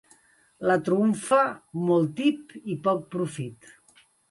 La 0.69 0.77
trumfa, 0.87 1.43
molt 1.91 2.11
tip 2.23 2.57
i 2.77 2.81
poc 2.91 3.07
profit. 3.15 3.73